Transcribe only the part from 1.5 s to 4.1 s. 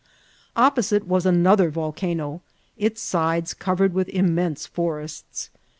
volcano, its sides covered with